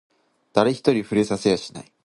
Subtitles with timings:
[0.51, 1.91] 誰一人触れさせやしない